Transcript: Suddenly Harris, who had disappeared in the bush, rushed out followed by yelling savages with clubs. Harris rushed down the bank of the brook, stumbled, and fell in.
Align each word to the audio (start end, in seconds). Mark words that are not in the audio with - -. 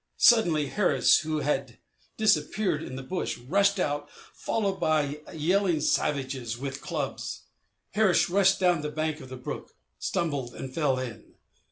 Suddenly 0.17 0.65
Harris, 0.69 1.19
who 1.19 1.41
had 1.41 1.77
disappeared 2.17 2.81
in 2.81 2.95
the 2.95 3.03
bush, 3.03 3.37
rushed 3.37 3.79
out 3.79 4.09
followed 4.33 4.79
by 4.79 5.19
yelling 5.31 5.79
savages 5.79 6.57
with 6.57 6.81
clubs. 6.81 7.41
Harris 7.91 8.27
rushed 8.27 8.59
down 8.59 8.81
the 8.81 8.89
bank 8.89 9.21
of 9.21 9.29
the 9.29 9.37
brook, 9.37 9.75
stumbled, 9.99 10.55
and 10.55 10.73
fell 10.73 10.97
in. 10.97 11.35